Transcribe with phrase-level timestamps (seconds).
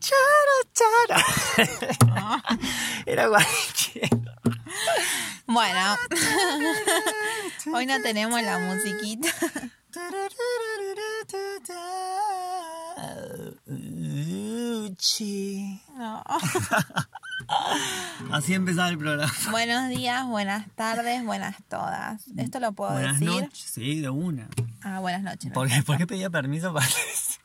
[0.00, 1.24] Chara, chara.
[3.06, 4.08] Era cualquiera.
[5.46, 5.96] Bueno,
[7.74, 9.28] hoy no tenemos la musiquita.
[15.96, 16.22] No.
[18.32, 19.32] Así empezaba el programa.
[19.50, 22.22] Buenos días, buenas tardes, buenas todas.
[22.36, 23.42] ¿Esto lo puedo Buenas decir?
[23.42, 24.48] noches, sí, de una.
[24.82, 25.52] Ah, buenas noches.
[25.52, 27.40] ¿Por qué, por qué pedía permiso para eso?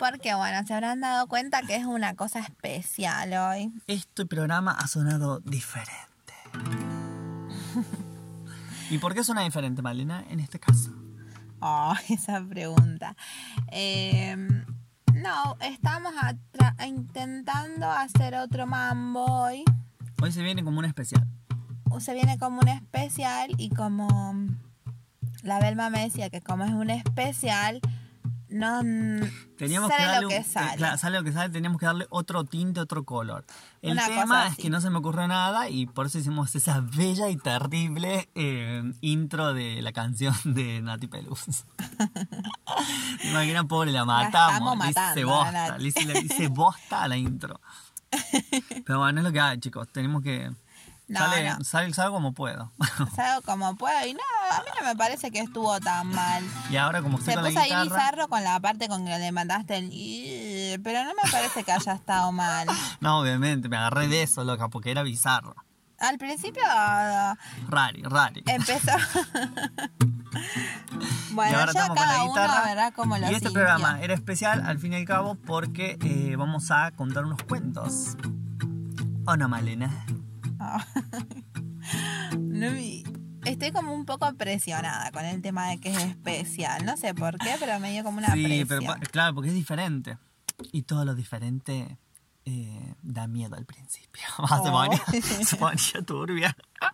[0.00, 3.70] Porque, bueno, se habrán dado cuenta que es una cosa especial hoy.
[3.86, 6.00] Este programa ha sonado diferente.
[8.90, 10.90] ¿Y por qué suena diferente, Malena, en este caso?
[11.60, 13.14] Oh, esa pregunta.
[13.70, 14.34] Eh,
[15.12, 16.14] no, estamos
[16.86, 19.64] intentando hacer otro mambo hoy.
[20.22, 21.28] Hoy se viene como un especial.
[21.98, 24.32] Se viene como un especial y como
[25.42, 27.82] la Belma me decía que como es un especial,
[28.50, 28.80] no
[29.56, 30.76] Teníamos sale que darle lo un- que eh, sale.
[30.76, 33.44] claro, sale lo que sale, teníamos que darle otro tinte, otro color.
[33.82, 36.80] El Una tema es que no se me ocurrió nada y por eso hicimos esa
[36.96, 41.64] bella y terrible eh, intro de la canción de Nati Peluz.
[43.24, 44.52] Imagina, pobre, la matamos.
[44.54, 47.60] estamos le hice matando a bosta, le hice, le hice bosta a la intro.
[48.86, 49.88] Pero bueno, es lo que hay, chicos.
[49.92, 50.50] Tenemos que...
[51.10, 51.64] No, sale, no.
[51.64, 52.70] sale, salgo como puedo.
[53.14, 54.20] salgo como puedo y no,
[54.52, 56.44] a mí no me parece que estuvo tan mal.
[56.70, 57.84] y ahora como estoy Se con la puso ahí guitarra...
[57.84, 61.92] bizarro con la parte con que le mandaste el pero no me parece que haya
[61.94, 62.68] estado mal.
[63.00, 65.54] No, obviamente, me agarré de eso, loca, porque era bizarro.
[65.98, 66.62] Al principio
[67.68, 68.42] Rari, rari.
[68.46, 68.92] empezó.
[71.30, 72.64] y bueno, ahora ya con la cada uno guitarra.
[72.64, 73.52] verá cómo lo y este sintió.
[73.52, 78.16] programa era especial al fin y al cabo porque eh, vamos a contar unos cuentos.
[79.26, 79.90] ¿O no, Malena?
[82.38, 83.02] No me-
[83.46, 86.84] Estoy como un poco presionada con el tema de que es especial.
[86.84, 88.66] No sé por qué, pero me dio como una sí, presión.
[88.68, 90.18] pero claro, porque es diferente.
[90.72, 91.96] Y todo lo diferente
[92.44, 94.22] eh, da miedo al principio.
[94.36, 94.72] se, Oh.
[94.72, 95.04] ponía,
[95.44, 96.56] se ponía turbia.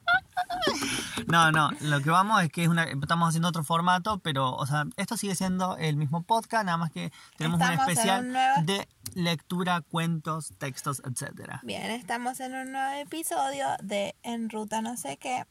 [1.28, 4.66] No, no, lo que vamos es que es una, estamos haciendo otro formato, pero, o
[4.66, 8.32] sea, esto sigue siendo el mismo podcast, nada más que tenemos un Estamos especial un
[8.32, 11.60] nuevo- de lectura, cuentos, textos, etcétera.
[11.64, 15.46] Bien, estamos en un nuevo episodio de En Ruta no sé qué.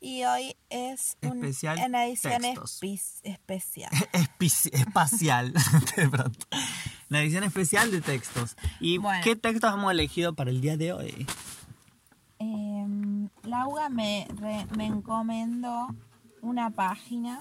[0.00, 3.90] Y hoy es un, Especial una edición espi- especial.
[4.12, 5.54] Espi- espacial,
[5.96, 6.46] de pronto.
[7.08, 8.56] La edición especial de textos.
[8.80, 9.22] ¿Y Bueno.
[9.24, 11.26] qué textos hemos elegido para el día de hoy?
[12.38, 15.88] Em, Laura me, re- me encomendó
[16.42, 17.40] una página.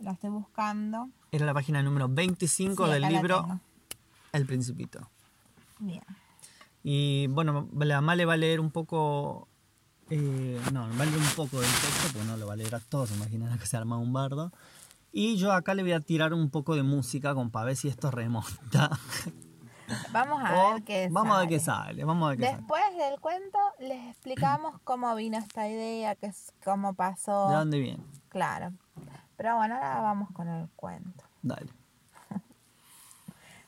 [0.00, 1.08] La estoy buscando.
[1.32, 3.60] Era la página número 25 Sí, del libro.
[4.32, 5.08] El Principito.
[5.78, 6.02] Bien.
[6.82, 9.48] Y bueno, la Male va a leer un poco.
[10.10, 12.74] eh, no, va a leer un poco del texto, porque no lo va a leer
[12.74, 14.52] a todos, imaginan que se arma un bardo.
[15.12, 17.88] Y yo acá le voy a tirar un poco de música con para ver si
[17.88, 18.90] esto remonta.
[20.12, 21.56] Vamos a O ver qué vamos a ver sale.
[21.56, 22.56] qué sale, vamos a ver qué sale.
[22.58, 27.48] Después del cuento les explicamos cómo vino esta idea, qué es, cómo pasó.
[27.48, 28.04] ¿De dónde viene?
[28.28, 28.72] Claro.
[29.36, 31.24] Pero bueno, ahora vamos con el cuento.
[31.42, 31.72] Dale.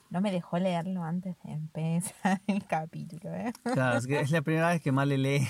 [0.09, 3.51] No me dejó leerlo antes de empezar el capítulo, ¿eh?
[3.63, 5.47] Claro, es, que es la primera vez que Male lee.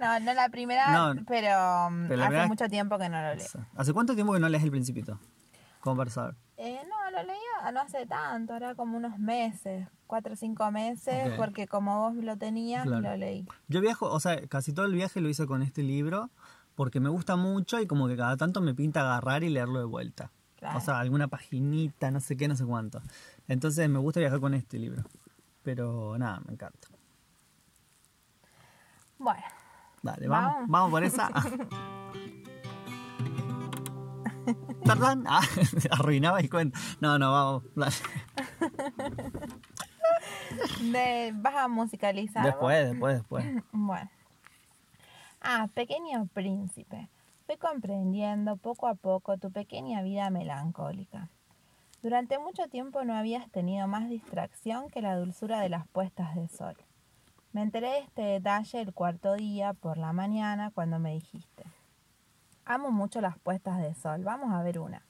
[0.00, 3.20] No, no la primera, No, pero, um, pero la hace primera- mucho tiempo que no
[3.22, 3.46] lo leo.
[3.76, 5.18] ¿Hace cuánto tiempo que no lees El Principito?
[5.80, 6.34] Conversar.
[6.56, 11.28] Eh, no, lo leía no hace tanto, era como unos meses, cuatro o cinco meses,
[11.32, 11.36] Ok.
[11.36, 13.00] porque como vos lo tenías, Claro.
[13.00, 13.46] lo leí.
[13.68, 16.30] Yo viajo, o sea, casi todo el viaje lo hice con este libro
[16.74, 19.84] porque me gusta mucho y como que cada tanto me pinta agarrar y leerlo de
[19.86, 20.30] vuelta.
[20.56, 20.76] Claro.
[20.78, 23.00] O sea, alguna paginita, no sé qué, no sé cuánto.
[23.48, 25.02] Entonces me gusta viajar con este libro.
[25.62, 26.88] Pero nada, me encanta.
[29.18, 29.42] Bueno,
[30.02, 30.70] Dale, vamos, Vamos.
[30.70, 31.30] vamos por esa.
[34.84, 35.42] Perdón, ah,
[35.90, 36.78] arruinaba el cuento.
[37.00, 37.62] No, no, vamos.
[40.92, 42.44] de- ¿vas a musicalizar?
[42.44, 43.44] Después, después, después.
[43.72, 44.10] Bueno.
[45.42, 47.08] Ah, pequeño príncipe.
[47.46, 51.28] Fui comprendiendo poco a poco tu pequeña vida melancólica.
[52.02, 56.48] Durante mucho tiempo no habías tenido más distracción que la dulzura de las puestas de
[56.48, 56.76] sol.
[57.52, 61.64] Me enteré de este detalle el cuarto día por la mañana cuando me dijiste,
[62.64, 65.04] amo mucho las puestas de sol, vamos a ver una.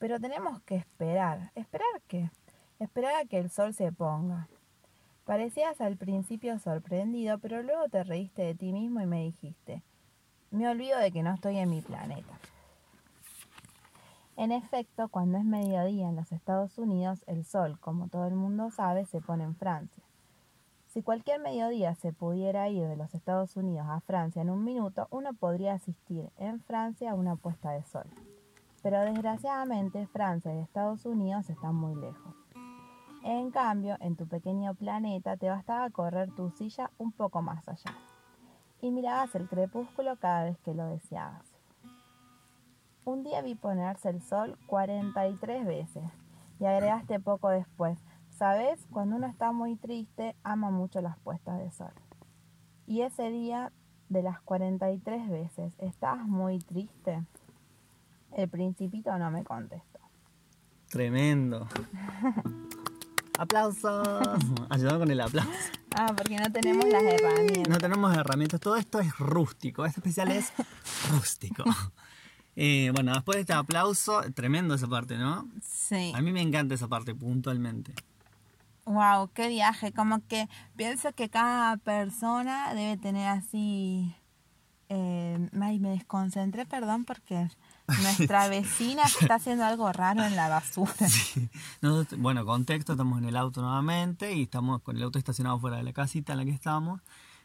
[0.00, 1.52] Pero tenemos que esperar.
[1.54, 2.32] ¿Esperar qué?
[2.80, 4.48] Esperar a que el sol se ponga.
[5.24, 9.84] Parecías al principio sorprendido, pero luego te reíste de ti mismo y me dijiste,
[10.50, 12.36] me olvido de que no estoy en mi planeta.
[14.36, 18.72] En efecto, cuando es mediodía en los Estados Unidos, el sol, como todo el mundo
[18.72, 20.07] sabe, se pone en Francia.
[20.88, 25.06] Si cualquier mediodía se pudiera ir de los Estados Unidos a Francia en un minuto,
[25.10, 28.06] uno podría asistir en Francia a una puesta de sol.
[28.82, 32.34] Pero desgraciadamente Francia y Estados Unidos están muy lejos.
[33.22, 37.94] En cambio, en tu pequeño planeta te bastaba correr tu silla un poco más allá.
[38.80, 41.44] Y mirabas el crepúsculo cada vez que lo deseabas.
[43.04, 46.04] Un día vi ponerse el sol 43 veces
[46.58, 47.98] y agregaste poco después.
[48.38, 51.90] Sabes, cuando uno está muy triste, ama mucho las puestas de sol.
[52.86, 53.72] Y ese día
[54.08, 57.24] de las 43 veces, ¿estabas muy triste?
[58.30, 59.98] El principito no me contestó.
[60.88, 61.66] Tremendo.
[63.38, 64.06] ¡Aplausos!
[64.70, 65.50] Ayudado con el aplauso.
[65.96, 67.68] Ah, porque no tenemos las herramientas.
[67.68, 68.60] No tenemos herramientas.
[68.60, 69.84] Todo esto es rústico.
[69.84, 70.52] Este especial es
[71.10, 71.64] rústico.
[72.54, 75.48] Eh, bueno, después de este aplauso, tremendo esa parte, ¿no?
[75.60, 76.12] Sí.
[76.14, 77.94] A mí me encanta esa parte puntualmente.
[78.88, 79.92] Wow, qué viaje.
[79.92, 84.14] Como que pienso que cada persona debe tener así.
[84.88, 87.50] Eh, ay, me desconcentré, perdón, porque
[88.02, 90.92] nuestra vecina está haciendo algo raro en la basura.
[91.08, 91.50] Sí.
[91.82, 95.76] Nosotros- bueno, contexto, estamos en el auto nuevamente y estamos con el auto estacionado fuera
[95.76, 97.02] de la casita en la que estamos.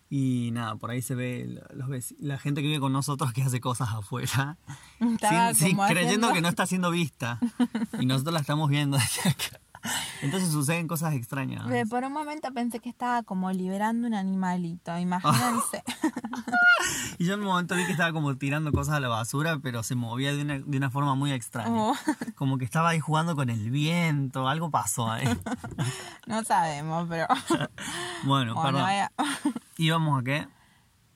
[0.09, 3.41] Y nada, por ahí se ve la- los la gente que vive con nosotros que
[3.43, 4.57] hace cosas afuera.
[4.99, 5.19] Sin-
[5.55, 5.83] sin- creyendo
[6.27, 7.39] haciendo- que no está siendo vista.
[7.99, 9.59] Y nosotros la estamos viendo desde acá.
[10.21, 11.65] Entonces suceden cosas extrañas.
[11.89, 15.83] Por un momento pensé que estaba como liberando un animalito, imagínense.
[17.17, 19.83] Y yo en un momento vi que estaba como tirando cosas a la basura, pero
[19.83, 21.71] se movía de una, de una forma muy extraña.
[21.71, 21.95] Oh.
[22.35, 25.25] Como que estaba ahí jugando con el viento, algo pasó ahí.
[26.27, 27.27] no sabemos, pero...
[27.47, 27.69] Bueno,
[28.25, 28.81] Bueno, perdón.
[28.81, 29.11] vaya.
[29.77, 30.47] ¿Íbamos a qué?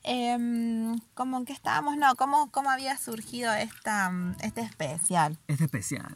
[0.10, 5.38] Em, como que estábamos, no, ¿cómo, cómo había surgido esta, mm, este especial?
[5.48, 6.16] Este especial.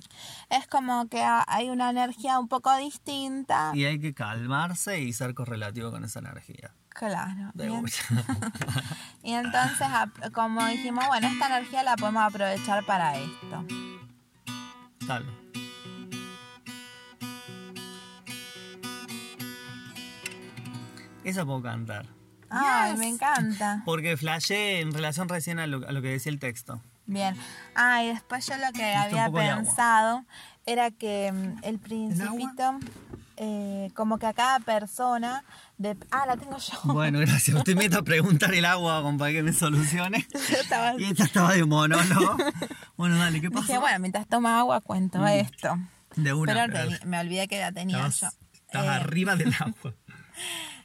[0.50, 3.72] Es como que ha- hay una energía un poco distinta.
[3.74, 6.74] Y hay que calmarse y ser correlativo con esa energía.
[6.88, 7.52] Claro.
[7.54, 7.86] De y, en-
[9.24, 9.88] y entonces,
[10.34, 13.66] como dijimos, bueno, esta energía la podemos aprovechar para esto.
[15.06, 15.26] Dale.
[21.24, 22.08] Esa puedo cantar.
[22.52, 23.00] Ay, Yes.
[23.00, 23.82] me encanta.
[23.86, 26.82] Porque flashé en relación recién a lo, a lo que decía el texto.
[27.06, 27.36] Bien.
[27.76, 30.24] Ah, y después yo lo que había pensado
[30.66, 32.80] era que mm, el principito,
[33.38, 35.44] eh, como que a cada persona,
[35.78, 35.98] de...
[36.12, 36.74] ah, la tengo yo.
[36.94, 37.58] Bueno, gracias.
[37.58, 40.28] Usted me está a preguntar el agua como para que me solucione.
[40.34, 42.38] Yo estaba- Y esta estaba de monólogo.
[42.98, 43.66] Bueno, dale, ¿qué pasó?
[43.66, 45.76] Dije, bueno, mientras toma agua cuento esto.
[46.16, 46.68] de una.
[46.68, 48.46] Pero me olvidé que la tenía estabas, yo.
[48.68, 49.96] estabas Eh, arriba del agua.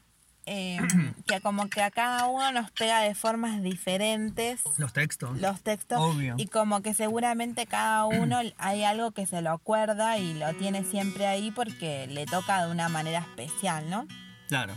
[0.46, 0.78] eh,
[1.26, 5.40] que como que a cada uno nos pega de formas diferentes Los textos.
[5.40, 6.34] los textos Obvio.
[6.38, 10.84] y como que seguramente cada uno hay algo que se lo acuerda y lo tiene
[10.84, 14.06] siempre ahí porque le toca de una manera especial, ¿no?
[14.48, 14.75] Claro.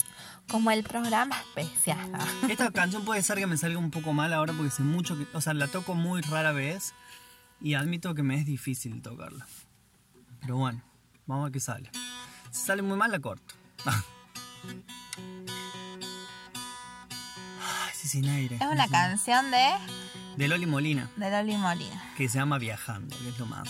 [0.50, 2.12] Como el programa especial.
[2.12, 2.18] ¿no?
[2.50, 5.28] Esta canción puede ser que me salga un poco mal ahora porque sé mucho que.
[5.34, 6.96] O sea, la toco muy rara vez
[7.62, 9.46] y admito que me es difícil tocarla.
[10.42, 10.82] Pero bueno,
[11.28, 11.92] vamos a ver qué sale.
[12.50, 13.54] Si sale muy mal, la corto.
[18.10, 18.56] Sin aire.
[18.56, 19.70] Es una canción de,
[20.36, 22.12] De Loli Molina, de Loli Molina.
[22.18, 23.70] que se llama Viajando, que es lo más.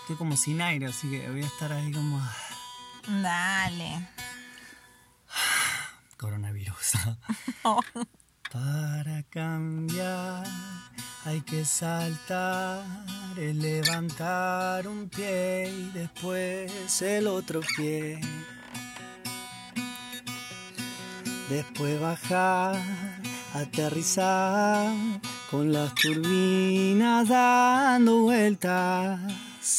[0.00, 2.20] Estoy como sin aire, así que voy a estar ahí como.
[3.22, 4.08] Dale.
[6.16, 6.94] Coronavirus.
[8.52, 10.48] Para cambiar
[11.24, 12.84] hay que saltar,
[13.36, 18.20] es levantar un pie y después el otro pie.
[21.48, 22.76] Después bajar,
[23.54, 24.92] aterrizar
[25.50, 29.20] con las turbinas dando vueltas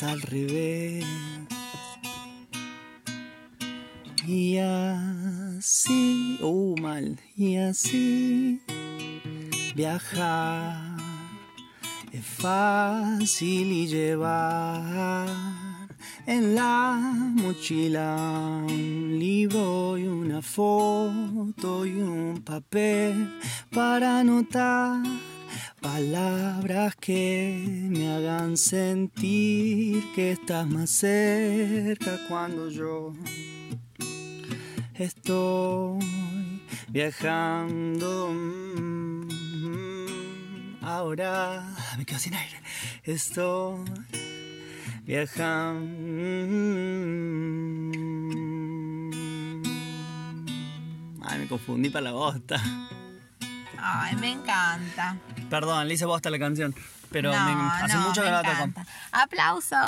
[0.04, 1.06] al revés.
[4.26, 8.62] Y así, oh mal, y así
[9.76, 10.98] viajar
[12.12, 15.28] es fácil y llevar
[16.28, 16.94] en la
[17.36, 23.40] mochila un libro y una foto y un papel
[23.72, 25.02] para anotar
[25.82, 33.14] palabras que me hagan sentir que estás más cerca cuando yo
[34.94, 36.00] Estoy
[36.88, 38.30] viajando.
[38.34, 41.64] mm, mm, Ahora
[42.00, 42.58] me quedo sin aire.
[43.04, 43.78] Estoy
[45.08, 45.88] viajando.
[51.30, 52.62] Ay, me confundí para la bosta.
[53.80, 55.18] Ay, me encanta.
[55.50, 56.74] Perdón, le hice bosta la canción.
[57.12, 58.82] Pero no, me- hace no, mucho que la toco.
[59.12, 59.80] ¡Aplausos!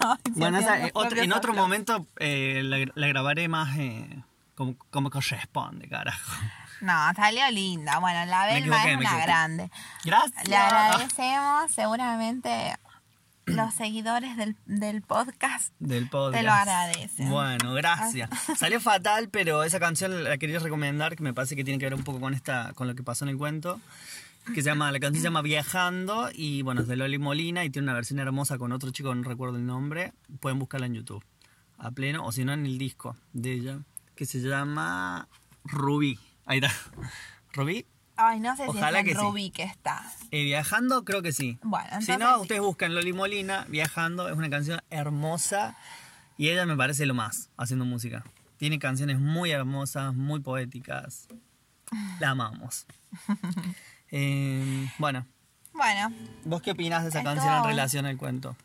[0.00, 1.56] Ay, Bueno, esa, eh, otro- en otro aplausos.
[1.56, 4.22] momento eh, la, la grabaré más eh,
[4.54, 6.32] como, como corresponde, carajo.
[6.80, 7.98] No, salió linda.
[7.98, 9.70] Bueno, la Belma es una grande.
[10.04, 10.48] Gracias.
[10.48, 12.76] Le agradecemos, seguramente
[13.48, 16.36] los seguidores del, del podcast del podcast.
[16.36, 17.30] te lo agradecen.
[17.30, 18.30] Bueno, gracias.
[18.58, 21.94] Salió fatal, pero esa canción la quería recomendar, que me parece que tiene que ver
[21.94, 23.80] un poco con esta, con lo que pasó en el cuento.
[24.54, 27.70] Que se llama, la canción se llama Viajando y bueno, es de Loli Molina y
[27.70, 30.12] tiene una versión hermosa con otro chico, no recuerdo el nombre.
[30.40, 31.22] Pueden buscarla en YouTube,
[31.76, 33.78] a pleno, o si no en el disco de ella,
[34.14, 35.28] que se llama
[35.64, 36.18] Rubí.
[36.48, 36.72] Ahí está.
[37.52, 37.86] Rubí.
[38.16, 39.22] Ay, no sé Ojalá si que es sí.
[39.22, 40.02] en Ruby que está.
[40.32, 41.58] Eh, viajando, creo que sí.
[41.62, 42.42] Bueno, Si entonces no, sí.
[42.42, 45.76] ustedes buscan Loli Molina, Viajando, es una canción hermosa
[46.36, 48.24] y ella me parece lo más haciendo música.
[48.56, 51.28] Tiene canciones muy hermosas, muy poéticas.
[52.18, 52.86] La amamos.
[54.10, 55.26] Eh, bueno,
[55.74, 56.10] Bueno,
[56.46, 58.56] ¿vos qué opinás de esa canción en relación al cuento?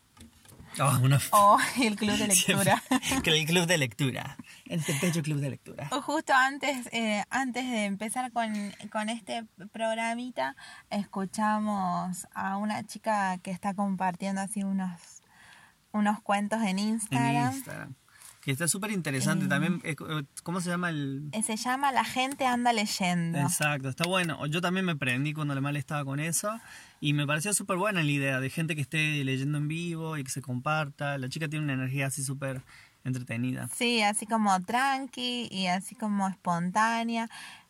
[0.80, 2.82] Oh, una f- o el club de lectura.
[3.26, 4.38] el club de lectura.
[4.66, 5.90] Este bello club de lectura.
[5.90, 10.56] Justo antes, eh, antes de empezar con, con este programita,
[10.90, 15.22] escuchamos a una chica que está compartiendo así unos,
[15.92, 17.96] unos cuentos en En Instagram.
[18.44, 19.48] Que está súper interesante Eh.
[19.48, 19.80] también.
[19.86, 19.96] eh,
[20.44, 21.30] ¿Cómo se llama el...?
[21.32, 23.38] Eh, Se llama La gente anda leyendo.
[23.40, 24.46] Exacto, está bueno.
[24.48, 26.52] Yo también me prendí cuando la mal estaba con eso
[27.00, 30.24] y me pareció súper buena la idea de gente que esté leyendo en vivo y
[30.26, 31.18] que se comparta.
[31.18, 32.62] La chica tiene una energía así súper
[33.06, 33.70] entretenida.
[33.74, 37.30] Sí, así como tranqui y así como espontánea.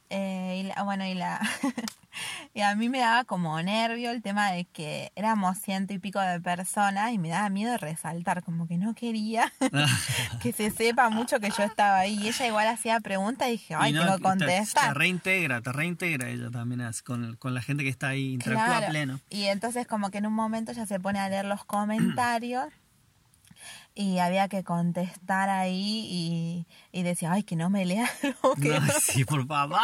[0.10, 1.40] Eh, y la- bueno, y la
[2.54, 6.20] y a mí me daba como nervio el tema de que éramos ciento y pico
[6.20, 9.52] de personas y me daba miedo resaltar, como que no quería
[10.42, 12.20] que se sepa mucho que yo estaba ahí.
[12.24, 14.98] Y ella igual hacía preguntas y dije, ay, Y no, tengo que te- Te, contestar.
[14.98, 18.88] reintegra, te reintegra ella también con, con la gente que está ahí, interactúa Claro.
[18.92, 19.20] pleno.
[19.30, 22.66] Y entonces como que en un momento ya se pone a leer los comentarios
[23.96, 28.10] y había que contestar ahí y, y decía, ay, que no me lea
[28.44, 29.80] lo que No, sí, por favor.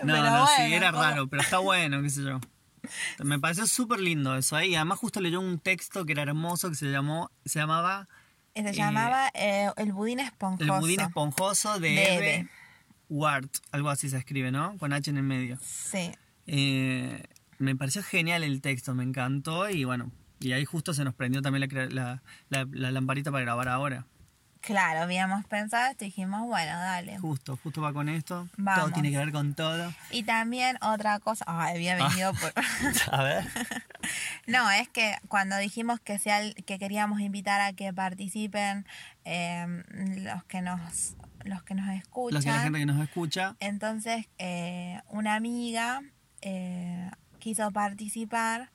[0.04, 1.02] No, Pero no, sí, era ¿cómo?
[1.02, 2.40] raro, pero está bueno, qué sé yo.
[3.22, 4.74] Me pareció súper lindo eso ahí.
[4.74, 8.08] Además justo leyó un texto que era hermoso que se llamó, se llamaba
[8.54, 10.64] Se Eh, llamaba eh, El budín esponjoso.
[10.74, 12.48] El budín esponjoso de, De Eve Eve.
[13.10, 14.78] Ward, algo así se escribe, ¿no?
[14.78, 15.58] Con H en el medio.
[15.62, 16.12] Sí.
[16.46, 17.22] Eh,
[17.58, 21.42] me pareció genial el texto, me encantó y bueno, y ahí justo se nos prendió
[21.42, 24.06] también la, la- la lamparita para grabar ahora.
[24.60, 27.18] Claro, habíamos pensado esto y dijimos, bueno, dale.
[27.18, 28.46] Justo, justo va con esto.
[28.56, 28.92] Todo Vamos.
[28.92, 29.92] tiene que ver con todo.
[30.10, 32.08] Y también otra cosa, ay, había Ah.
[32.08, 32.52] venido por...
[33.12, 33.44] A ver.
[34.46, 38.86] No, es que cuando dijimos que, sea, el- que queríamos invitar a que participen
[39.24, 39.66] eh,
[40.18, 41.14] los que nos
[41.44, 43.56] los que nos escuchan, Los que la gente que nos escucha.
[43.60, 46.02] entonces eh, una amiga
[46.42, 48.70] eh, quiso participar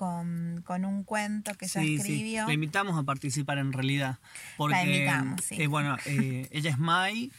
[0.00, 1.94] con, con un cuento que ella Sí, sí.
[1.96, 2.46] escribió.
[2.46, 4.16] La invitamos a participar en realidad.
[4.56, 5.56] Porque, invitamos, sí.
[5.60, 7.30] eh, bueno, eh, ella es Mai,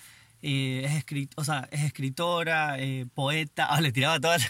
[0.43, 3.65] eh, es, escrit o sea, es escritora, eh, poeta.
[3.71, 4.47] Ah, le tiraba todas.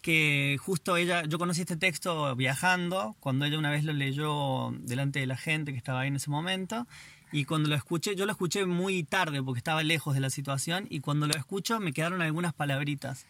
[0.00, 5.20] que justo ella, yo conocí este texto viajando, cuando ella una vez lo leyó delante
[5.20, 6.86] de la gente que estaba ahí en ese momento.
[7.30, 10.86] Y cuando lo escuché, yo lo escuché muy tarde porque estaba lejos de la situación.
[10.88, 13.26] Y cuando lo escucho me quedaron algunas palabritas.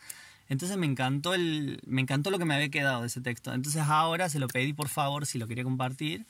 [0.49, 3.53] Entonces me encantó, el, me encantó lo que me había quedado de ese texto.
[3.53, 6.25] Entonces ahora se lo pedí por favor si lo quería compartir.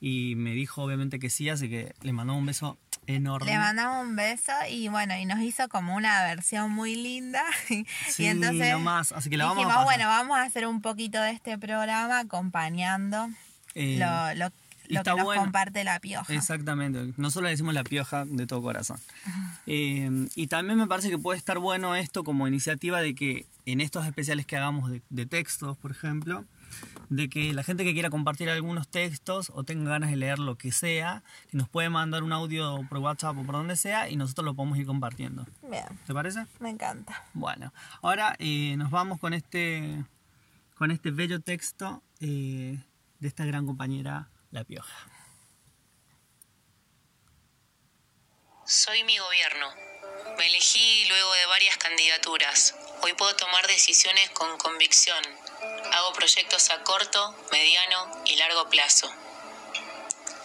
[0.00, 3.50] Y me dijo obviamente que sí, así que le mandó un beso enorme.
[3.50, 7.42] Le mandamos un beso y bueno, y nos hizo como una versión muy linda.
[7.70, 9.98] Y, Sí, y entonces no más, así que la vamos a dijimos, pasar.
[9.98, 13.28] bueno, vamos a hacer un poquito de este programa acompañando
[13.74, 14.52] Eh, lo, lo,
[14.88, 15.42] lo está que nos bueno.
[15.42, 16.32] comparte la pioja.
[16.32, 18.98] Exactamente, nosotros le decimos la pioja de todo corazón.
[19.66, 23.80] Eh, y también me parece que puede estar bueno esto como iniciativa de que en
[23.80, 26.44] estos especiales que hagamos de, de textos, por ejemplo,
[27.08, 30.56] de que la gente que quiera compartir algunos textos o tenga ganas de leer lo
[30.56, 31.22] que sea,
[31.52, 34.78] nos puede mandar un audio por WhatsApp o por donde sea y nosotros lo podemos
[34.78, 35.46] ir compartiendo.
[35.62, 36.46] Bien, ¿Te parece?
[36.60, 37.24] me encanta.
[37.32, 37.72] Bueno,
[38.02, 40.04] ahora eh, nos vamos con este,
[40.76, 42.78] con este bello texto eh,
[43.20, 45.08] de esta gran compañera, La Pioja.
[48.64, 49.74] Soy mi gobierno.
[50.38, 52.76] Me elegí luego de varias candidaturas.
[53.02, 55.20] Hoy puedo tomar decisiones con convicción.
[55.92, 59.12] Hago proyectos a corto, mediano y largo plazo.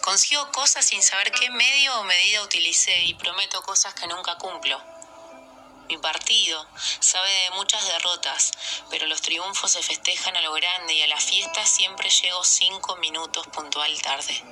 [0.01, 4.98] Consigo cosas sin saber qué medio o medida utilicé y prometo cosas que nunca cumplo.
[5.89, 6.67] Mi partido
[6.99, 8.51] sabe de muchas derrotas,
[8.91, 12.95] pero los triunfos se festejan a lo grande y a la fiesta siempre llego cinco
[12.97, 14.43] minutos puntual tarde.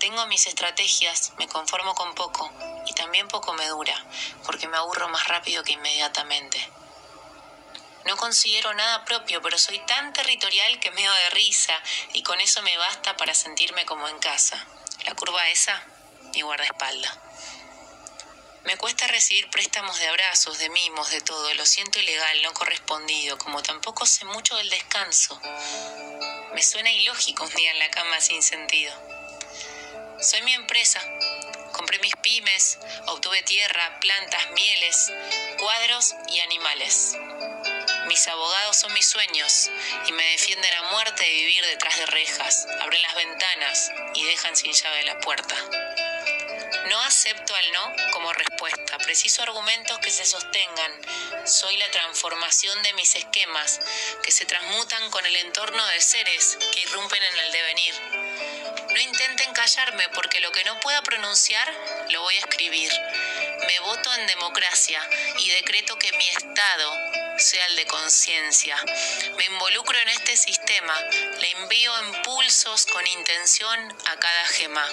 [0.00, 2.50] Tengo mis estrategias, me conformo con poco
[2.86, 3.94] y también poco me dura,
[4.46, 6.66] porque me aburro más rápido que inmediatamente.
[8.06, 11.74] No considero nada propio, pero soy tan territorial que meo de risa
[12.14, 14.66] y con eso me basta para sentirme como en casa.
[15.04, 15.84] La curva esa,
[16.32, 17.25] mi guardaespaldas.
[18.66, 21.54] Me cuesta recibir préstamos de abrazos, de mimos, de todo.
[21.54, 25.40] Lo siento ilegal, no correspondido, como tampoco sé mucho del descanso.
[26.52, 28.92] Me suena ilógico un día en la cama sin sentido.
[30.20, 31.00] Soy mi empresa.
[31.74, 35.12] Compré mis pymes, obtuve tierra, plantas, mieles,
[35.58, 37.14] cuadros y animales.
[38.08, 39.70] Mis abogados son mis sueños
[40.08, 44.56] y me defienden a muerte de vivir detrás de rejas, abren las ventanas y dejan
[44.56, 45.54] sin llave la puerta.
[46.88, 50.92] No acepto al no como respuesta, preciso argumentos que se sostengan.
[51.44, 53.80] Soy la transformación de mis esquemas,
[54.22, 57.94] que se transmutan con el entorno de seres que irrumpen en el devenir.
[58.90, 61.72] No intenten callarme porque lo que no pueda pronunciar
[62.10, 62.92] lo voy a escribir.
[63.66, 65.00] Me voto en democracia
[65.40, 66.92] y decreto que mi Estado
[67.38, 68.76] sea el de conciencia.
[69.36, 70.98] Me involucro en este sistema,
[71.40, 74.88] le envío impulsos con intención a cada gema.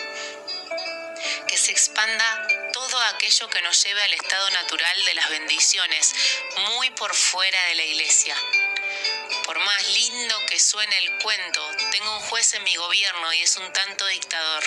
[1.47, 6.13] Que se expanda todo aquello que nos lleve al estado natural de las bendiciones,
[6.71, 8.35] muy por fuera de la iglesia.
[9.45, 13.57] Por más lindo que suene el cuento, tengo un juez en mi gobierno y es
[13.57, 14.63] un tanto dictador.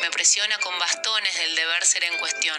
[0.00, 2.58] Me presiona con bastones del deber ser en cuestión.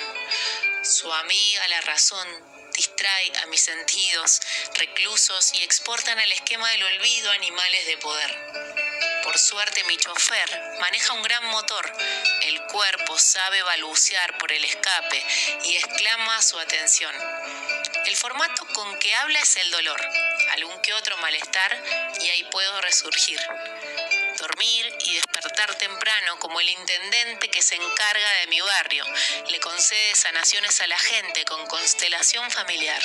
[0.84, 2.28] Su amiga, la razón,
[2.74, 4.42] distrae a mis sentidos,
[4.76, 8.61] reclusos y exportan al esquema del olvido animales de poder.
[9.32, 11.90] Por suerte mi chofer maneja un gran motor.
[12.42, 15.26] El cuerpo sabe balbucear por el escape
[15.64, 17.16] y exclama su atención.
[18.08, 20.02] El formato con que habla es el dolor,
[20.52, 21.82] algún que otro malestar
[22.20, 23.40] y ahí puedo resurgir.
[24.64, 29.04] Y despertar temprano como el intendente que se encarga de mi barrio.
[29.50, 33.02] Le concede sanaciones a la gente con constelación familiar.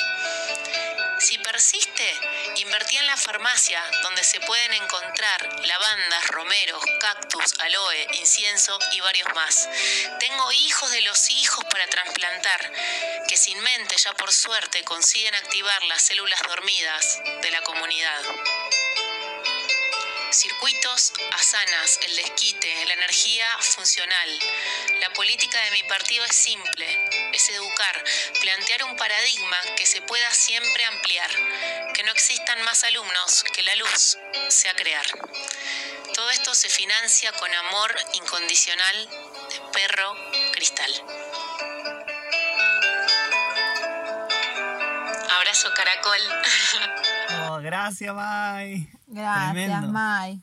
[1.19, 2.13] Si persiste,
[2.57, 9.33] invertí en la farmacia donde se pueden encontrar lavandas, romeros, cactus, aloe, incienso y varios
[9.33, 9.67] más.
[10.19, 12.71] Tengo hijos de los hijos para trasplantar,
[13.27, 18.21] que sin mente ya por suerte consiguen activar las células dormidas de la comunidad.
[20.31, 24.39] Circuitos, asanas, el desquite, la energía funcional.
[24.99, 26.85] La política de mi partido es simple,
[27.31, 28.03] es educar,
[28.41, 31.29] plantear un paradigma que se pueda siempre ampliar,
[31.93, 34.17] que no existan más alumnos, que la luz
[34.49, 35.05] sea crear.
[36.13, 39.09] Todo esto se financia con amor incondicional
[39.49, 40.15] de perro
[40.51, 40.91] cristal.
[45.29, 46.21] Abrazo caracol.
[47.49, 48.89] Oh, gracias, Mai.
[49.07, 49.91] Gracias, Tremendo.
[49.91, 50.41] Mai.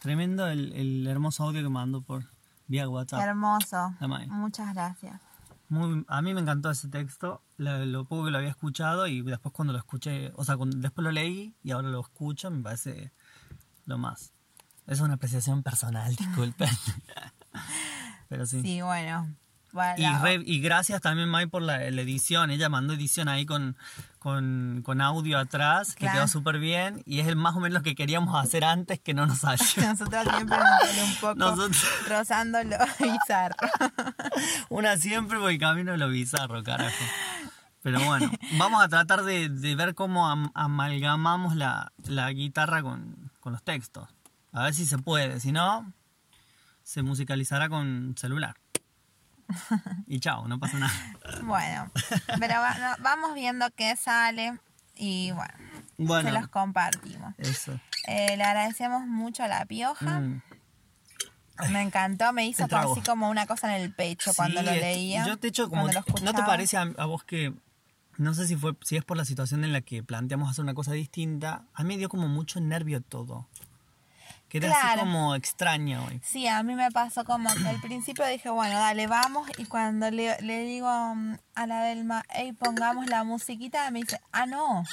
[0.00, 2.24] Tremendo el, el hermoso audio que mandó por
[2.66, 3.20] vía WhatsApp.
[3.22, 3.94] Hermoso.
[4.00, 4.26] La Mai.
[4.28, 5.20] Muchas gracias.
[5.68, 9.22] Muy, a mí me encantó ese texto, lo, lo poco que lo había escuchado y
[9.22, 12.62] después cuando lo escuché, o sea, cuando- después lo leí y ahora lo escucho, me
[12.62, 13.12] parece
[13.86, 14.32] lo más.
[14.86, 16.68] Es una apreciación personal, disculpen.
[18.28, 18.60] Pero sí.
[18.62, 19.34] Sí, bueno.
[19.72, 22.50] Bueno, Y, re- y gracias también, Mai, por la, la edición.
[22.50, 23.74] Ella mandó edición ahí con,
[24.18, 27.02] con, con audio atrás, que quedó súper bien.
[27.06, 29.64] Y es el más o menos lo que queríamos hacer antes que no nos salió.
[29.88, 33.56] Nosotros siempre nos un poco Nosotros- rozando lo bizarro.
[34.68, 37.04] Una siempre por el camino de lo bizarro, carajo.
[37.82, 43.30] Pero bueno, vamos a tratar de, de ver cómo am- amalgamamos la, la guitarra con,
[43.40, 44.08] con los textos.
[44.52, 45.40] A ver si se puede.
[45.40, 45.92] Si no,
[46.82, 48.54] se musicalizará con celular.
[50.06, 50.92] Y chao, no pasa nada.
[51.42, 51.90] Bueno,
[52.38, 54.58] pero va- no, vamos viendo qué sale
[54.94, 55.54] y bueno,
[55.98, 57.34] Bueno, se los compartimos.
[57.38, 57.78] eso.
[58.06, 60.20] Eh, le agradecemos mucho a la pioja.
[60.20, 60.42] Mm.
[61.70, 65.26] Me encantó, me hizo así como una cosa en el pecho cuando lo leía.
[65.26, 65.86] Yo te echo como.
[66.22, 67.54] ¿No te parece a, a vos que.?
[68.18, 70.74] No sé si fue si es por la situación en la que planteamos hacer una
[70.74, 71.64] cosa distinta.
[71.74, 73.48] A mí me dio como mucho nervio todo.
[74.52, 75.00] Que era así Claro.
[75.00, 76.20] como extraño hoy.
[76.22, 79.48] Sí, a mí me pasó como que al principio dije, bueno, dale, vamos.
[79.56, 84.20] Y cuando le, le digo mm, a la Belma, hey, pongamos la musiquita, me dice,
[84.30, 84.84] ah, no,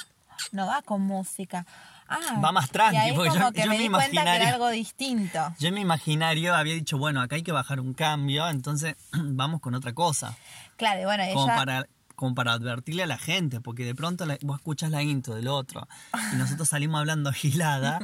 [0.52, 1.66] no va con música.
[2.08, 4.24] Ah, Va más tranqui, Y ahí porque como yo- que yo me me di cuenta
[4.24, 5.54] que era algo distinto.
[5.60, 9.60] Yo en mi imaginario había dicho, bueno, acá hay que bajar un cambio, entonces vamos
[9.60, 10.36] con otra cosa.
[10.76, 11.54] Claro, y bueno, Como ella...
[11.56, 11.86] para,
[12.20, 15.48] como para advertirle a la gente, porque de pronto la- vos escuchás la intro del
[15.48, 15.88] otro
[16.34, 17.98] y nosotros salimos hablando gilada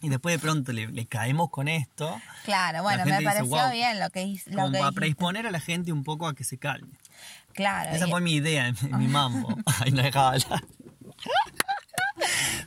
[0.00, 2.20] y después de pronto le, le caemos con esto.
[2.44, 4.50] Claro, bueno, me dice, pareció "Wow", bien lo que hice.
[4.50, 4.94] Como que para dijiste.
[5.00, 6.90] predisponer a la gente un poco a que se calme.
[7.54, 9.56] Claro, Esa y- fue mi idea mi mambo.
[9.80, 10.64] Ahí no dejaba hablar.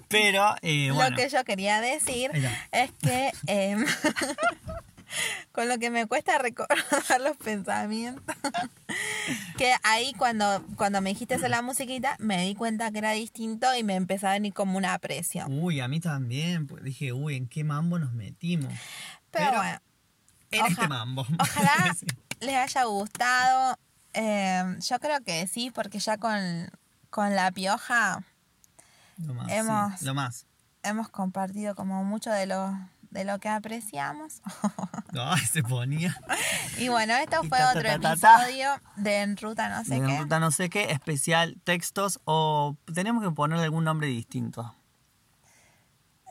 [0.07, 1.09] Pero, eh, bueno.
[1.09, 2.31] Lo que yo quería decir
[2.71, 3.85] es que em,
[5.55, 6.77] con lo que me cuesta recordar
[7.21, 8.35] los pensamientos,
[9.57, 13.73] que ahí cuando, cuando me dijiste de la musiquita, me di cuenta que era distinto
[13.75, 15.45] y me empezó a venir como una aprecio.
[15.47, 16.67] Uy, a mí también.
[16.67, 18.71] Pues dije, uy, ¿en qué mambo nos metimos?
[19.31, 19.79] Pero, Pero- bueno,
[20.51, 21.25] En Oja- este mambo.
[21.39, 21.95] ojalá
[22.41, 23.77] les haya gustado.
[24.13, 26.69] Em, yo creo que sí, porque ya con,
[27.09, 28.23] con la pioja
[29.17, 29.47] Lo más.
[29.47, 30.45] sí, hemos- lo más.
[30.83, 32.71] hemos compartido como mucho de los
[33.15, 34.41] de lo que apreciamos.
[35.19, 36.15] Ay, se ponía.
[36.77, 40.07] y bueno, esto fue ta, ta, otro ta, episodio de En Ruta no sé de
[40.07, 40.19] qué.
[40.19, 44.75] ruta no sé qué, especial, textos o tenemos que ponerle algún nombre distinto.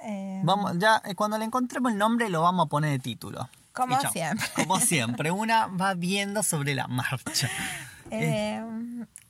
[0.04, 3.48] Eh, Vamos, ya eh, cuando le encontremos el nombre lo vamos a poner de título.
[3.72, 4.46] Como siempre.
[4.54, 7.48] Como siempre, una va viendo sobre la marcha.
[8.10, 8.62] Eh,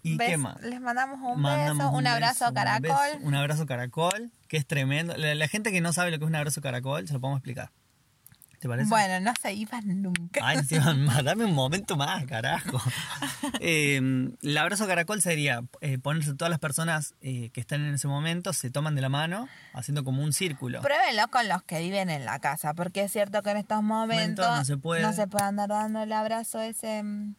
[0.02, 0.60] ¿Y qué más?
[0.60, 2.82] Les mandamos un Mandamos beso, un, abrazo beso, un caracol.
[2.82, 5.16] beso, Un, abrazo caracol, que es tremendo.
[5.16, 7.38] La, la gente que no sabe lo que es un abrazo caracol, se lo podemos
[7.38, 7.70] explicar.
[8.64, 8.88] ¿Te parece?
[8.88, 10.40] Bueno, no se iban nunca.
[10.42, 12.80] Ay, encima, ma, dame un momento más, carajo.
[13.60, 13.96] Eh,
[14.42, 18.52] el abrazo caracol sería eh, ponerse todas las personas eh, que están en ese momento,
[18.52, 20.80] se toman de la mano, haciendo como un círculo.
[20.80, 24.46] Pruébenlo con los que viven en la casa, porque es cierto que en estos momentos
[24.46, 25.02] no se puede.
[25.02, 27.34] no se puede andar dando el abrazo ese mm,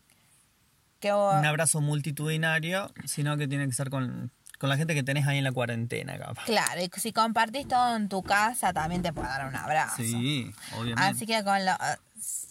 [1.05, 5.03] que vos- Un abrazo multitudinario, sino que tiene que ser con, con la gente que
[5.03, 6.45] tenés ahí en la cuarentena, capaz.
[6.45, 9.97] Claro, y si compartís todo en tu casa, también te puede dar un abrazo.
[9.97, 11.01] Sí, obviamente.
[11.01, 11.73] Así que con lo...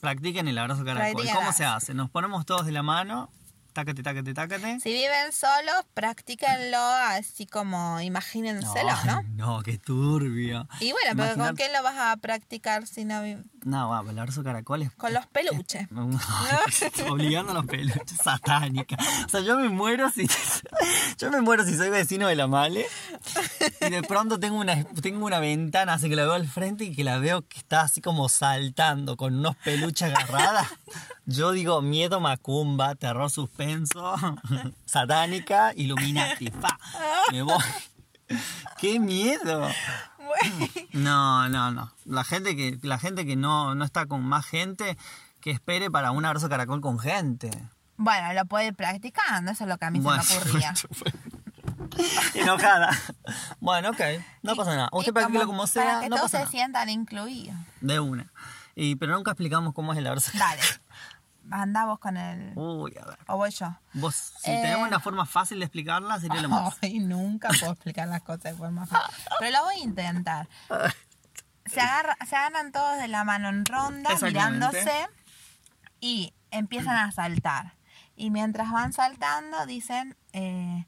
[0.01, 1.27] Practiquen el abrazo caracol.
[1.33, 1.95] ¿Cómo se hace?
[1.95, 3.31] Nos ponemos todos de la mano,
[3.73, 4.79] tácate, tácate, tácate.
[4.79, 9.23] Si viven solos, practíquenlo así como imagínenselo, ¿no?
[9.35, 10.69] No, qué turbio.
[10.79, 14.19] Y bueno, pero ¿con quién lo vas a practicar si no vi- No, va, el
[14.19, 15.89] abrazo caracol es Con los peluches.
[17.09, 18.97] Obligando a los peluches, satánica.
[19.25, 20.29] O sea, yo me muero si.
[21.19, 22.85] Yo me muero si soy vecino de la Male.
[23.81, 26.95] Y de pronto tengo una, tengo una ventana así que la veo al frente y
[26.95, 30.69] que la veo que está así como saltando con unos peluches agarradas.
[31.25, 34.15] Yo digo miedo macumba, terror suspenso,
[34.85, 36.51] satánica, Illuminati.
[36.51, 36.79] ¡Fa!
[37.33, 37.65] Me voy.
[38.79, 39.69] ¡Qué miedo!
[40.93, 41.93] No, no, no.
[42.05, 44.97] La gente que, la gente que no, no está con más gente,
[45.41, 47.51] que espere para un abrazo caracol con gente.
[47.97, 50.75] Bueno, lo puede ir practicando, eso es lo que a mí Bueno, se me ocurría.
[52.35, 52.91] Enojada.
[53.61, 54.01] Bueno, ok.
[54.43, 54.89] No pasa nada.
[54.93, 56.51] Usted practíquelo como Para sea, que no todos pasa se nada.
[56.51, 57.57] sientan incluidos.
[57.81, 58.33] De una.
[58.75, 60.63] Y, pero nunca explicamos cómo es el abrazo Dale.
[61.51, 62.53] Anda vos con el...
[62.57, 63.19] Uy, a ver.
[63.29, 63.77] O voy yo.
[63.93, 64.61] Vos, si Eh.
[64.63, 66.77] tenemos una forma fácil de explicarla, sería lo más.
[66.83, 69.15] Ay, nunca puedo explicar las cosas de forma fácil.
[69.39, 70.49] Pero lo voy a intentar.
[71.67, 75.09] Se, agarra- se agarran todos de la mano en ronda, mirándose,
[75.99, 77.73] y empiezan a saltar.
[78.17, 80.15] Y mientras van saltando, dicen...
[80.35, 80.85] eh,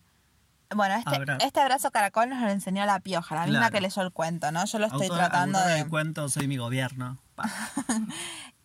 [0.74, 4.02] bueno, este, Abra- este abrazo caracol nos lo enseñó la pioja, la misma que leyó
[4.02, 4.64] el cuento, ¿no?
[4.66, 5.74] Yo lo estoy Autora- tratando de...
[5.74, 7.18] del cuento Soy mi gobierno.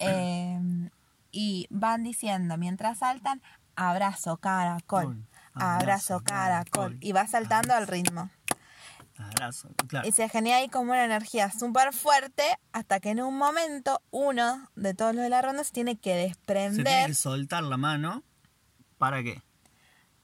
[0.03, 0.59] Eh,
[1.31, 3.41] y van diciendo mientras saltan,
[3.75, 6.97] abrazo caracol, Col, abrazo caracol.
[7.01, 8.29] Y va saltando al ritmo.
[9.17, 9.69] Abrazo.
[9.87, 10.07] Claro.
[10.07, 14.67] Y se genera ahí como una energía súper fuerte hasta que en un momento uno
[14.75, 17.77] de todos los de la ronda se tiene que Se tiene desprender que soltar la
[17.77, 18.23] mano.
[18.97, 19.41] ¿Para qué?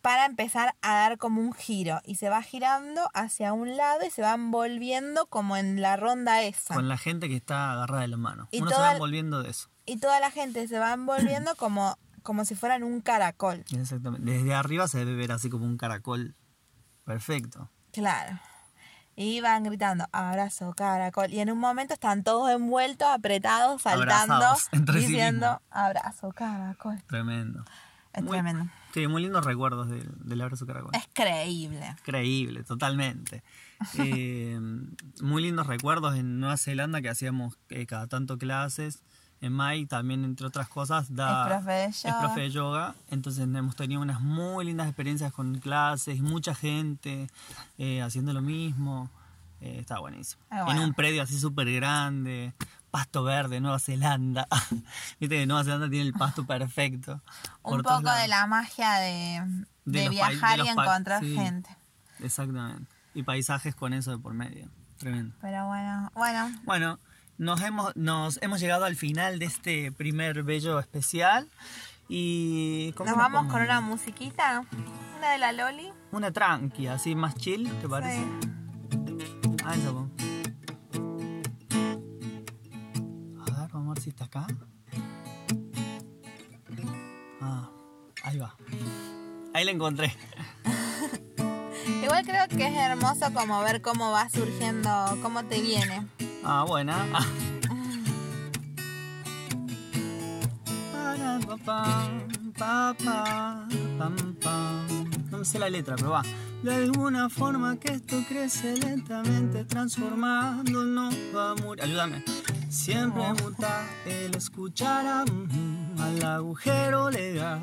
[0.02, 2.00] Para empezar a dar como un giro.
[2.06, 6.42] Y se va girando hacia un lado y se van volviendo como en la ronda
[6.44, 6.74] esa.
[6.76, 8.48] Con la gente que está agarrada de la mano.
[8.52, 9.70] Y Uno se toda va el- envolviendo de eso.
[9.86, 13.64] Y toda la gente se va envolviendo como, como si fueran un caracol.
[13.72, 14.30] Exactamente.
[14.32, 16.36] Desde arriba se debe ver así como un caracol.
[17.04, 17.70] Perfecto.
[17.92, 18.40] Claro.
[19.16, 21.34] Y van gritando, abrazo, caracol.
[21.34, 25.62] Y en un momento están todos envueltos, apretados, saltando, sí diciendo, mismos.
[25.72, 27.02] abrazo, caracol.
[27.08, 27.66] Tremendo.
[28.18, 28.66] Es Muy- tremendo.
[28.94, 30.92] Sí, muy lindos recuerdos del, del abrazo caracol.
[30.96, 31.96] Es creíble.
[32.00, 33.44] Increíble, totalmente.
[34.00, 34.60] Eh,
[35.22, 39.04] muy lindos recuerdos en Nueva Zelanda que hacíamos eh, cada tanto clases.
[39.40, 42.20] En Mai también, entre otras cosas, da, Es profe de es yoga.
[42.22, 42.96] profe de yoga.
[43.12, 47.28] Entonces hemos tenido unas muy lindas experiencias con clases, mucha gente
[47.78, 49.12] eh, haciendo lo mismo.
[49.62, 50.42] Eh, está buenísimo.
[50.50, 50.82] Ah, bueno.
[50.82, 52.54] En un predio así súper grande,
[52.92, 54.48] pasto verde, Nueva Zelanda.
[55.20, 57.22] Viste que Nueva Zelanda tiene el pasto perfecto.
[57.64, 61.36] Un poco de la magia de, viajar de y encontrar sí.
[61.36, 61.70] gente.
[62.20, 62.92] Exactamente.
[63.14, 64.70] Y paisajes con eso de por medio.
[64.98, 65.36] Tremendo.
[65.42, 67.00] Pero bueno, bueno, Bueno,
[67.38, 71.50] nos hemos, nos hemos llegado al final de este primer bello especial.
[72.10, 72.94] Y.
[72.94, 73.54] ¿cómo nos vamos pongo?
[73.54, 74.64] con una musiquita,
[75.18, 75.92] una de la Loli.
[76.12, 78.24] Una tranqui, así más chill, ¿te parece?
[78.24, 78.50] Sí.
[79.66, 79.92] Ah, esa,
[83.88, 83.94] po.
[83.94, 84.48] A ver, vamos a ver si está acá.
[87.42, 87.70] Ah,
[88.24, 88.56] ahí va.
[89.54, 90.14] Ahí la encontré.
[92.04, 94.90] Igual creo que es hermoso como ver cómo va surgiendo,
[95.22, 96.08] cómo te viene.
[96.44, 97.06] Ah, buena.
[97.14, 97.26] Ah.
[105.32, 106.24] No me sé la letra, pero va.
[106.64, 111.84] De alguna forma que esto crece lentamente, transformando, no va a morir.
[111.84, 112.24] Ayúdame.
[112.70, 117.62] Siempre muta el escuchar a, mm, al agujero legal,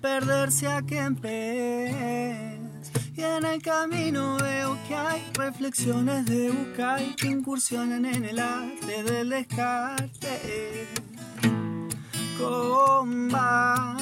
[0.00, 2.62] perderse a quien pez
[3.14, 9.02] y en el camino veo que hay reflexiones de Bucay que incursionan en el arte
[9.04, 10.88] del descarte.
[12.38, 14.00] Con banderita,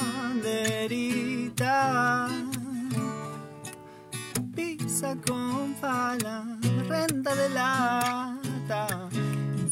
[4.55, 9.10] pizza con pala, renta de lata.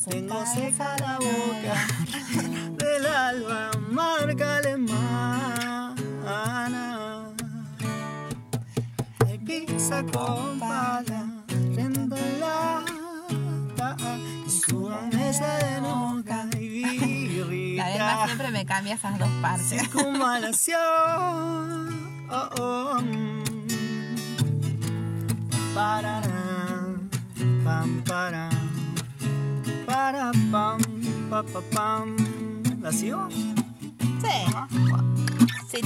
[0.08, 1.76] Tengo seca la boca
[2.78, 5.96] del alba, marca alemana.
[9.28, 11.44] Hay pizza con pala,
[11.76, 13.98] renta de lata.
[14.48, 16.70] Y su mesa de noca y
[17.28, 17.84] birrita.
[17.84, 19.68] La Delma siempre me cambia esas dos partes.
[19.68, 20.80] Circunvalación.
[22.32, 23.44] Oh, oh, mm.
[25.76, 27.10] Pararán,
[27.64, 28.50] pam, para,
[29.90, 30.80] para, pam,
[31.30, 32.16] pa, pa, pam.
[32.82, 33.28] ¿La sigo?
[33.32, 33.48] Sí.
[35.72, 35.82] Si,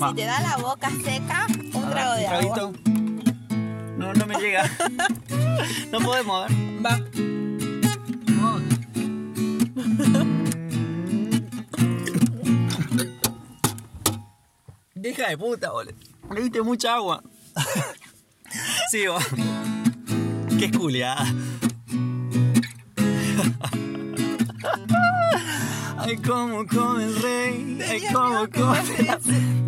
[0.00, 0.10] Va.
[0.10, 2.54] si te da la boca seca, un A trago de un agua.
[2.54, 2.72] traguito.
[3.98, 4.70] No, no me llega.
[5.92, 6.86] no podemos, a ver.
[6.86, 7.00] Va.
[14.94, 15.94] Deja de puta, boludo.
[16.34, 17.22] Le diste mucha agua.
[18.90, 19.16] Sigo.
[20.58, 21.24] Qué esculiada.
[25.98, 27.78] Ay, cómo come el rey.
[27.88, 28.82] Ay, cómo miedo que come.
[29.08, 29.16] no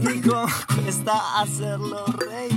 [0.08, 2.50] Ay, cómo cuesta hacerlo rey.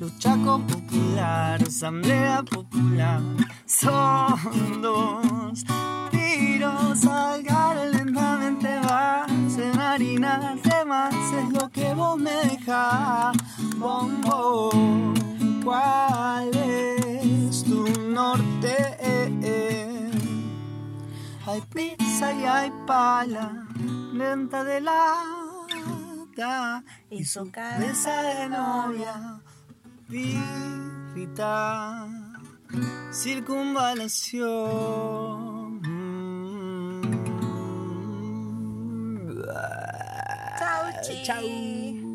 [0.00, 3.20] Luchaco popular, asamblea popular.
[3.66, 5.64] Son dos
[6.10, 7.42] tiros al
[7.92, 13.36] lentamente vas en harina más es lo que vos me dejás.
[13.76, 14.70] Bombo,
[15.62, 18.51] ¿cuál es tu norte?
[21.44, 23.66] Hay pizza y hay pala,
[24.12, 29.40] lenta de lata Y su cabeza de novia,
[30.08, 32.06] birrita,
[33.10, 35.82] circunvalación.
[40.58, 41.22] Chau, chi.
[41.24, 42.11] Chau.